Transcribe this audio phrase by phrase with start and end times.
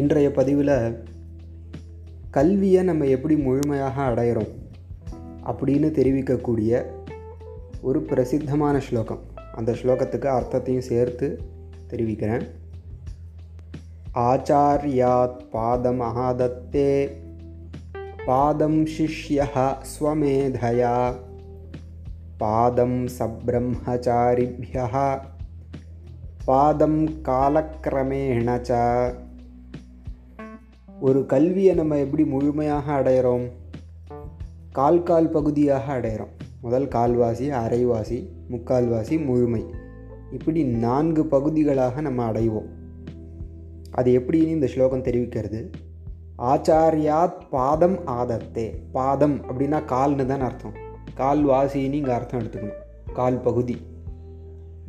[0.00, 1.02] இன்றைய பதிவில்
[2.30, 4.48] கல்வியை நம்ம எப்படி முழுமையாக அடையிறோம்
[5.46, 6.84] அப்படின்னு தெரிவிக்கக்கூடிய
[7.80, 9.18] ஒரு பிரசித்தமான ஸ்லோகம்.
[9.54, 11.40] அந்த ஸ்லோகத்துக்கு அர்த்தத்தையும் சேர்த்து
[11.86, 12.42] தெரிவிக்கிறேன்.
[14.14, 17.10] ஆச்சாரியாத் பாதம் ஆதத்தே
[18.26, 21.14] பாதம் சிஷ்யா ஸ்வமேதயா
[22.36, 25.20] பாதம் சப்ரம்மச்சாரிபியா
[26.44, 28.72] பாதம் காலக்கிரமேண ச
[31.00, 33.50] ஒரு கல்வியை நம்ம எப்படி முழுமையாக அடையிறோம்?
[34.72, 36.60] கால் கால் பகுதியாக அடையிறோம்.
[36.60, 39.64] முதல் கால்வாசி அரைவாசி முக்கால்வாசி முழுமை.
[40.32, 42.68] இப்படி நான்கு பகுதிகளாக நம்ம அடைவோம்.
[43.90, 45.70] அது எப்படின்னு இந்த ஸ்லோகம் தெரிவிக்கிறது.
[46.38, 48.74] ஆச்சாரியாத் பாதம் ஆதத்தே.
[48.92, 50.74] பாதம் அப்படின்னா கால்னு தான் அர்த்தம்.
[51.16, 53.12] கால்வாசின்னு இங்கே அர்த்தம் எடுத்துக்கணும்.
[53.12, 53.76] கால் பகுதி.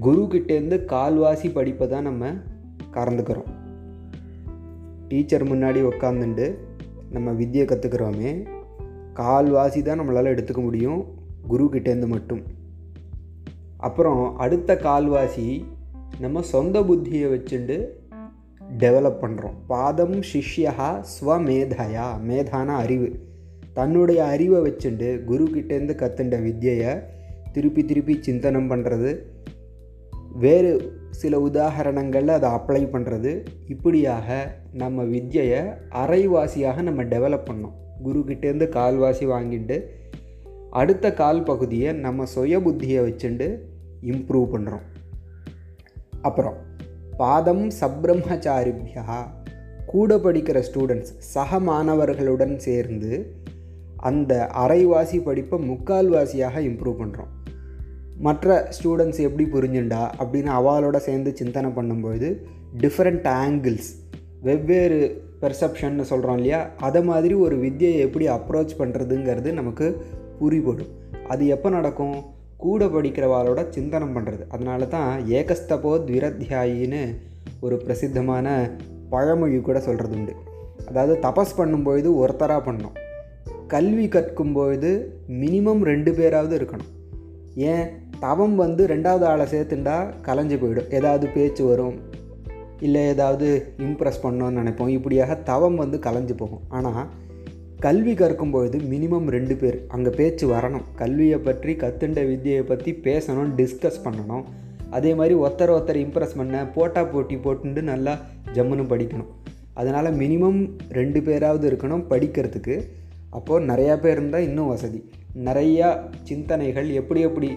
[0.00, 2.30] குரு கிட்டேருந்து கால்வாசி படிப்பை தான் நம்ம
[2.92, 3.55] கறந்துக்கிறோம்.
[5.08, 6.54] டீச்சர் முன்னாடி உட்காந்துண்டு
[7.10, 8.46] நம்ம வித்தியை கற்றுக்குறோமே
[9.14, 11.04] கால்வாசி தான் நம்மளால் எடுத்துக்க முடியும்.
[11.50, 12.42] குருக்கிட்டேருந்து மட்டும்.
[13.76, 15.64] அப்புறம் அடுத்த கால்வாசி
[16.18, 17.84] நம்ம சொந்த புத்தியை வச்சுண்டு
[18.78, 23.18] டெவலப் பண்ணுறோம் பாதம் சிஷ்யா ஸ்வமேதையா மேதான அறிவு.
[23.72, 27.02] தன்னுடைய அறிவை வச்சுண்டு குரு கிட்டேருந்து கற்றுண்ட வித்தியை
[27.52, 29.18] திருப்பி திருப்பி சிந்தனம் பண்ணுறது
[30.38, 30.70] வேறு
[31.10, 37.76] சில உதாரணங்களில் அதை அப்ளை பண்ணுறது இப்படியாக நம்ம வித்தியை அரைவாசியாக நம்ம டெவலப் பண்ணோம்.
[38.04, 39.76] குருக்கிட்டேருந்து கால்வாசி வாங்கிட்டு
[40.70, 43.46] அடுத்த கால் பகுதியை நம்ம சுய புத்தியை வச்சுட்டு
[44.02, 44.84] இம்ப்ரூவ் பண்ணுறோம்
[46.20, 46.56] அப்புறம்
[47.16, 49.04] பாதம் சப்ரம்மச்சாரிபியா
[49.86, 53.12] கூட படிக்கிற ஸ்டூடெண்ட்ஸ் சக மாணவர்களுடன் சேர்ந்து
[53.96, 57.32] அந்த அரைவாசி படிப்பை முக்கால்வாசியாக இம்ப்ரூவ் பண்ணுறோம்
[58.18, 62.36] மற்ற ஸ்டூடெண்ட்ஸ் எப்படி புரிஞ்சுண்டா அப்படின்னு அவளோட சேர்ந்து சிந்தனை பண்ணும்பொழுது
[62.78, 63.90] டிஃப்ரெண்ட் ஆங்கிள்ஸ்
[64.40, 66.70] வெவ்வேறு பெர்செப்ஷன்னு சொல்கிறோம் இல்லையா?
[66.76, 70.06] அதை மாதிரி ஒரு வித்தியை எப்படி அப்ரோச் பண்ணுறதுங்கிறது நமக்கு
[70.38, 70.88] புரிபடும்.
[71.28, 72.22] அது எப்போ நடக்கும்?
[72.56, 77.16] கூட படிக்கிறவாளோட சிந்தனம் பண்ணுறது அதனால தான் ஏகஸ்தபோ துவிரத்தியாயின்னு
[77.60, 78.70] ஒரு பிரசித்தமான
[79.10, 80.34] பழமொழி கூட சொல்கிறது உண்டு
[80.88, 82.96] அதாவது தபஸ் பண்ணும்பொழுது ஒருத்தராக பண்ணோம்
[83.66, 86.94] கல்வி கற்கும்பொழுது மினிமம் ரெண்டு பேராவது இருக்கணும்.
[87.54, 87.90] ஏன்?
[88.20, 90.90] தவம் வந்து ரெண்டாவது ஆளை சேர்த்துண்டா கலைஞ்சு போயிடும்.
[90.90, 91.96] ஏதாவது பேச்சு வரும்.
[92.80, 93.46] இல்லை ஏதாவது
[93.78, 94.88] இம்ப்ரெஸ் பண்ணோன்னு நினைப்போம்.
[94.88, 96.60] இப்படியாக தவம் வந்து கலைஞ்சு போகும்.
[96.68, 97.08] ஆனால்
[97.80, 99.78] கல்வி கற்கும்பொழுது மினிமம் ரெண்டு பேர்.
[99.88, 100.84] அங்கே பேச்சு வரணும்.
[100.94, 104.44] கல்வியை பற்றி கத்துண்ட வித்தியை பற்றி பேசணும் டிஸ்கஸ் பண்ணணும்.
[104.90, 108.14] அதே மாதிரி ஒருத்தர் ஒருத்தர் இம்ப்ரெஸ் பண்ண போட்டா போட்டி போட்டுண்டு நல்லா
[108.52, 109.30] ஜம்முன்னு படிக்கணும்.
[109.74, 112.76] அதனால் மினிமம் ரெண்டு பேராவது இருக்கணும் படிக்கிறதுக்கு.
[113.30, 115.00] அப்போது நிறையா பேர் இருந்தால் இன்னும் வசதி.
[115.44, 115.88] நிறையா
[116.22, 117.48] சிந்தனைகள் எப்படி எப்படி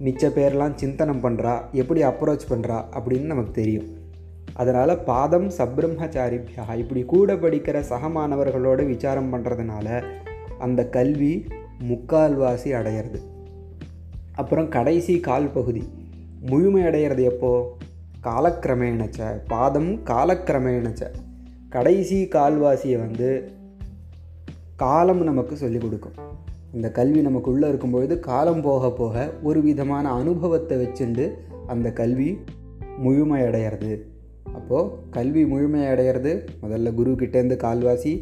[0.00, 3.96] மிச்ச பேர்லாம் சிந்தனம் பண்ணுறா எப்படி அப்ரோச் பண்ணுறா அப்படின்னு நமக்கு தெரியும்.
[4.52, 10.04] அதனால் பாதம் சப்ரம்மச்சாரிபியா இப்படி கூட படிக்கிற சக மாணவர்களோடு விசாரம் பண்ணுறதுனால
[10.58, 11.46] அந்த கல்வி
[11.88, 13.20] முக்கால்வாசி அடையிறது.
[14.32, 15.88] அப்புறம் கடைசி கால் பகுதி
[16.40, 17.76] முழுமை அடையிறது எப்போ?
[18.22, 21.10] காலக்கிரமேணச்ச பாதம் காலக்கிரமேணச்ச.
[21.68, 23.52] கடைசி கால்வாசியை வந்து
[24.76, 26.12] காலம் நமக்கு சொல்லிக் கொடுக்கும்.
[26.74, 31.30] இந்த கல்வி நமக்குள்ளே இருக்கும்பொழுது காலம் போக போக ஒரு விதமான அனுபவத்தை வச்சுண்டு
[31.66, 32.38] அந்த கல்வி
[33.02, 33.92] முழுமையடைகிறது
[34.52, 36.32] அப்போது கல்வி முழுமையடைகிறது
[36.62, 38.12] முதல்ல குரு கிட்டேருந்து கால்வாசி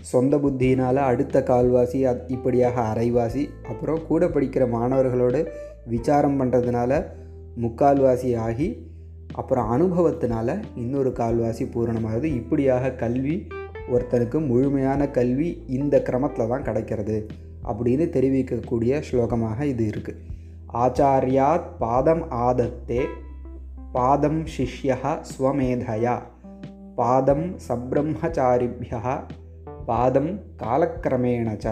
[0.00, 5.46] சொந்த புத்தியினால் அடுத்த கால்வாசி அத் இப்படியாக அரைவாசி அப்புறம் கூட படிக்கிற மாணவர்களோடு
[5.86, 7.04] விசாரம் பண்ணுறதுனால
[7.60, 8.68] முக்கால்வாசி ஆகி
[9.32, 12.24] அப்புறம் அனுபவத்தினால இன்னொரு கால்வாசி பூரணமாகுது.
[12.24, 13.46] இப்படியாக கல்வி
[13.92, 17.26] ஒருத்தனுக்கு முழுமையான கல்வி இந்த கிரமத்தில் தான் கிடைக்கிறது.
[17.66, 20.22] அப்படின்னு தெரிவிக்கக்கூடிய ஸ்லோகமாக இது இருக்குது
[20.74, 23.02] ஆச்சாரியாத் பாதம் ஆதத்தே
[23.92, 26.16] பாதம் சிஷ்யா ஸ்வமேதையா
[26.96, 29.02] பாதம் சப்ரம்மச்சாரிபியா
[29.86, 30.32] பாதம்
[30.62, 31.66] காலக்கிரமேணச்ச